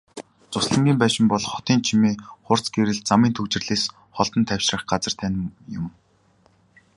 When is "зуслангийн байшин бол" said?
0.53-1.43